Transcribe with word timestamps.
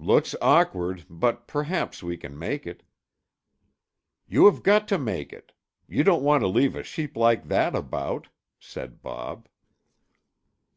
"Looks 0.00 0.34
awkward, 0.42 1.04
but 1.08 1.46
perhaps 1.46 2.02
we 2.02 2.16
can 2.16 2.36
make 2.36 2.66
it." 2.66 2.82
"You 4.26 4.46
have 4.46 4.64
got 4.64 4.88
to 4.88 4.98
make 4.98 5.32
it! 5.32 5.52
You 5.86 6.02
don't 6.02 6.24
want 6.24 6.40
to 6.40 6.48
leave 6.48 6.74
a 6.74 6.82
sheep 6.82 7.16
like 7.16 7.44
that 7.46 7.76
about," 7.76 8.26
said 8.58 9.02
Bob. 9.02 9.46